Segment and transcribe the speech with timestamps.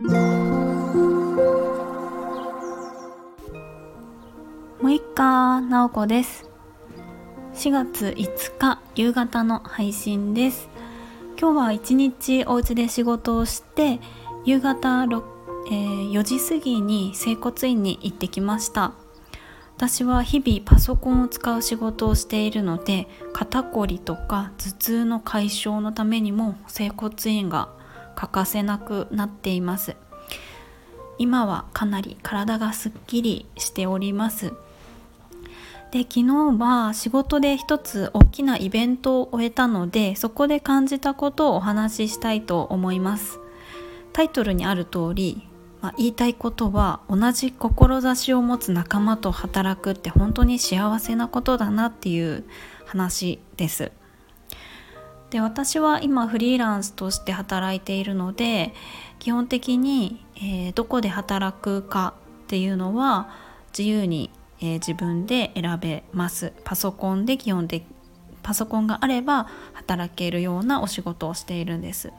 [0.00, 0.10] も
[4.84, 6.48] ういっかなおこです。
[7.54, 10.68] 4月5日夕方の配信です。
[11.36, 13.98] 今日は一日お家で仕事をして
[14.44, 15.22] 夕方6、
[15.66, 18.92] えー、4時過ぎに整骨院に行ってきました。
[19.76, 27.76] 私は日々パソコンを使う仕事をしているので肩こりとか頭痛の解消のためにも整骨院が
[28.18, 29.94] 欠かせなくなっています。
[31.18, 34.52] 今はかなり体がすっきりしております。
[35.92, 36.24] で昨日
[36.58, 43.38] は仕事で一つ大きなイベントを終えたのでそこで感じたことをお話ししたいと思います。
[44.12, 45.46] タイトルにある通り、
[45.80, 52.44] まあ、言いたいことは同じ志を持つ仲間と働くって本当に幸せなことだなっていう
[52.84, 53.92] 話です。
[55.30, 58.72] で私は今フリーランスとして働いているので
[59.18, 63.28] 基本的に、えー、どこで働くかっていうのは
[63.76, 64.30] 自由に、
[64.60, 66.52] えー、自分で選べます。
[66.64, 67.84] パソコンで基本的
[68.42, 72.12] パソコンがあれば働けるようなお仕事をしているんです。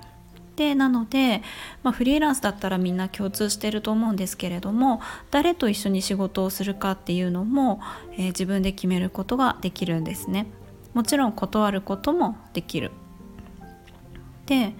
[0.56, 1.42] でなので、
[1.84, 5.00] まあ、フリーランスだったらみんな共通してると思うんですけれども
[5.32, 7.80] 誰と一緒に仕事をするかっていうのも、
[8.12, 10.48] えー、自分で決めることができるんですね。
[10.94, 12.92] もちろん断ることもできる
[14.46, 14.74] で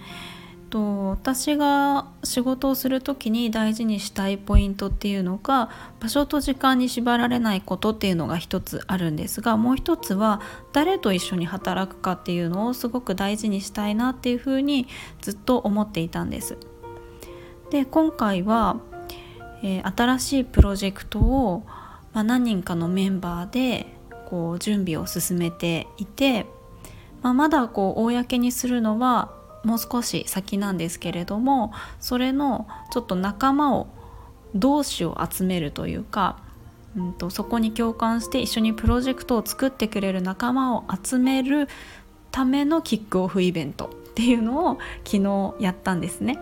[0.70, 10.40] と私が仕事をする時に大事にしたいポイントっていうのが場所と時間に縛られないことっていうのが一つあるんですがもう一つは
[10.72, 14.86] 誰と一緒に働くかっていうのをすごく大事にしたいなっていうふうに
[15.20, 16.56] ずっと思っていたんです。
[17.70, 18.80] で今回は、
[19.62, 21.64] えー、新しいプロジェクトを、
[22.12, 23.99] まあ、何人かのメンバーで
[24.30, 26.46] こう準備を進めていて、
[27.20, 33.88] まあ、まだこう公にするのはもう少し先なんですけれどもそれのちょっと仲間を
[34.54, 36.38] 同士を集めるというか、
[36.96, 41.68] うんと、そこに共感して一緒にプロジェクトを作ってくれる仲間を集める
[42.30, 46.38] ためのキックオフイベントっていうのを昨日やったんですね。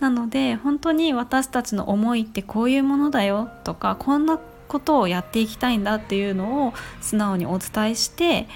[0.00, 8.48] なので本当に私たちの思いってこういうものだよとかこんなことをやっていきたいんだっていうのを素直にお伝えして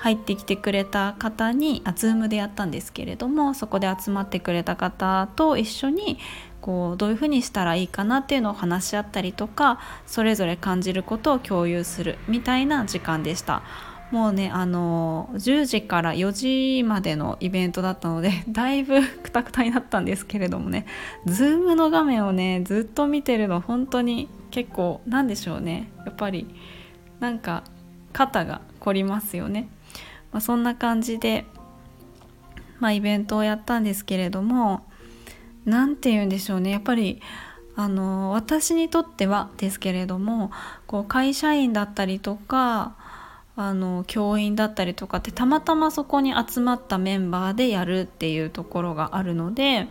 [0.00, 6.18] 入ってきてくれた方にあ Zoom でやったんですけれどもそこで集まってくれた方と一緒に
[6.60, 13.62] こうどういうふうにしたらいいかなっていうのを話し合ったりとかそれぞれ感じることを共有するみたいな時間でした。
[14.10, 16.32] もうねあの10時から4
[16.80, 20.84] 時までのイベントだったので だいぶくたくたになったんですけれどもね
[21.26, 26.46] Zoom の画面をねずっと見てるの本当に結構なんでしょうねやっぱり
[27.20, 27.64] なんか
[28.12, 29.68] 肩が凝りますよね。
[30.32, 31.44] まあ、そんな感じで、
[32.78, 34.86] まあ、イベントをやったんですけれども
[35.64, 37.20] 何て言うんでしょうねやっぱり
[37.76, 40.50] あの私にとってはですけれども
[40.86, 42.96] こう会社員だったりとか
[43.56, 49.88] あの教員だったりとかってたまたまそこに集まったメンバーでやるっていうところがあるので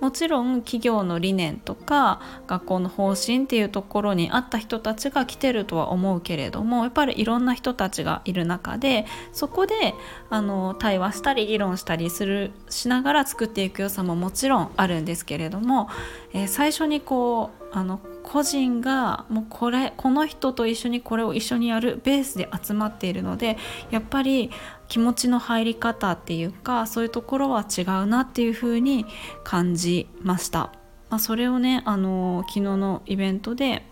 [0.00, 9.94] もちろん企業の理念とか学校の方針っていうところに合った人たちが来てるとは思うけれどもやっぱりいろんな人たちがいる中でそこで
[10.28, 15.88] あの対話したり議論したりするしながら作っていく良さももちろんあるんですけれども、
[16.32, 23.56] えー、最初にこうあの個人がもうこれこの人と一緒にこれを一緒にやるベースで集まっているので
[23.90, 24.50] やっぱり
[24.88, 29.06] 気持ちの入り方っていうかそういうところは違うなっていうふうに
[29.44, 30.72] 感じました。
[31.10, 33.84] まあ、それをねあの昨日のイベントで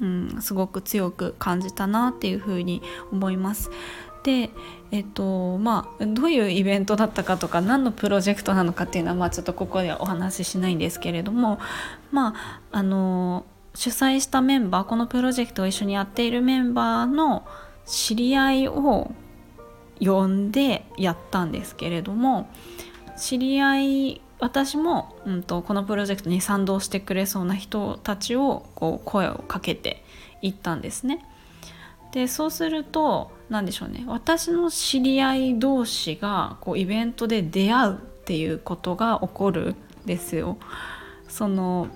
[0.00, 2.82] うん、すごく強く感じたなっていうふうに
[3.12, 3.70] 思います。
[4.22, 4.50] で
[4.90, 11.58] えっとまあどういうイベントだったかとか何のプロジェクトなのかっていうのは、まあ、ちょっとここではお話ししないんですけれども
[12.10, 13.44] まああの
[13.74, 17.46] 主催したメンバーこのプロジェクトを一緒にやっているメンバーの
[17.86, 19.12] 知り合いを
[20.00, 22.48] 呼んでやったんですけれども
[23.16, 30.02] 知り合い私も、うんと、このプロジェクトに賛同してくれそうな人たちをこう声をかけて
[30.40, 31.24] いったんですね。
[32.12, 34.04] でそうすると何でしょうね。
[34.06, 39.74] 私の知り合い同士がこうイベントで出会うっていうことが起こる
[40.04, 40.56] んですよ。
[41.28, 41.88] その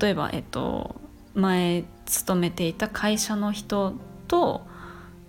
[0.00, 0.96] 例えば、えっと、
[1.34, 3.94] 前勤めていた会社の人
[4.28, 4.62] と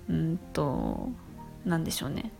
[0.10, 1.10] うんと
[1.66, 2.32] 何でしょうね。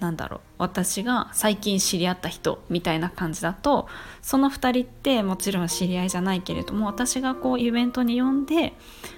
[0.00, 0.40] なんだろう。
[0.58, 3.88] 私が最近知り合った人みたいな感じだと
[4.20, 8.74] その2人ってもちろん知り合いじゃないけれども私がこうイベントに呼んで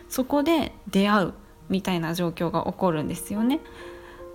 [0.08, 1.34] そこで出会う
[1.69, 3.61] みたいな状況が起こるんですよね。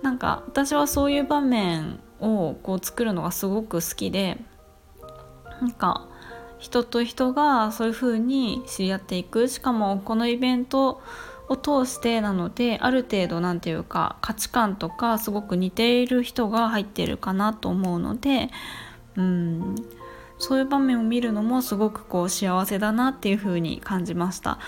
[0.02, 4.38] なんか私はそういう場面をこう作るのがすごく好きで
[5.60, 6.08] なんか
[6.58, 11.00] 人と人がそういう風に知り合っていくしかもこのイベント
[11.48, 18.50] を通してなのである程度何て言うか価値観とかすごく似ている人が入ってるかなと思うので
[19.16, 19.74] うん
[20.38, 24.58] そういう場面を見るのもすごくこう幸せだなっていう風に感じました。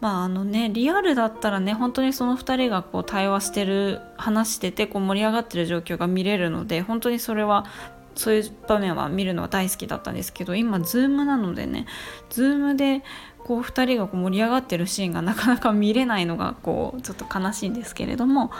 [0.00, 7.66] まああのねリアルだったらね本当にその2人がこう対話してる話しててこう盛り上がってる状況が見れるので本当にそれは
[8.14, 11.86] そういう場面は見るのは大好きだったんですけど今 Zoom なのでね
[12.30, 13.02] Zoom で
[13.44, 18.50] こう2人がこう盛り上がってるシーンがなかなか見れないのがこうちょっと悲しいんですけれども、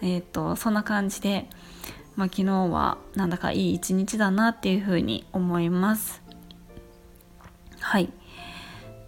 [0.00, 1.48] えーと、そんな感じで、
[2.16, 6.22] まあ、昨日はなんだかいい一日だなっていうふうに思います。
[7.80, 8.12] はい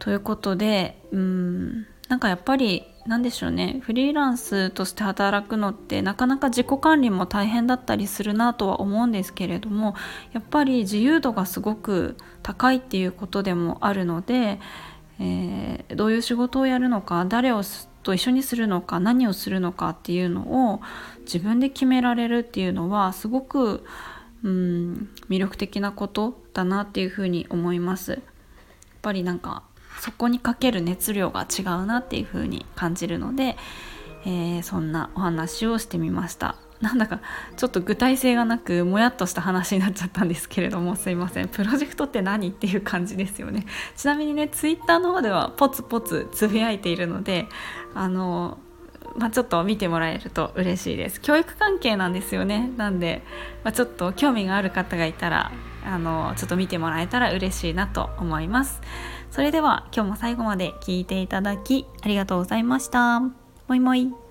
[0.04, 9.94] ということでうんなんかやっぱり何でしょうねフリーランスとして働くのってなかなか自己管理も大変だったりするなとは思うんですけれども
[10.34, 14.60] やっぱり自由度がすごく高いっていうことでもあるので、
[15.20, 17.62] えー、どういう仕事をやるのか誰を
[18.02, 20.82] と一緒にするのか何をするのかっていうのを
[21.20, 23.86] 自分で決められるっていうのはすごく
[24.42, 28.10] うん魅力的なことだなっていうふうに思います。
[28.10, 28.20] やっ
[29.00, 29.62] ぱりなんか
[30.00, 33.56] そこにかける熱量が違うなっていう風に感じるので、
[34.26, 36.56] えー、そんなお話をしてみました。
[36.80, 37.20] なんだか
[37.56, 41.48] ちょっと具体性がなくもやっとした話になっちゃったんですけれどもすいません。
[41.48, 43.64] プロジェクトって何っていう感じですよね。
[43.96, 47.46] ちなみにねツイッターの方ではポツポツつぶやいているので
[47.94, 48.58] あの
[49.16, 53.22] まあ、ちょっと見てもらえると嬉しいです教育関係なんですよねなんで、
[53.62, 55.52] まあ、ちょっと興味がある方がいたら
[55.84, 58.80] あのちょっと見てもらえたら嬉しいなと思います
[59.30, 63.20] それでは今日も最後まで聞いていただきありがとうございました。
[63.20, 64.23] もいもい。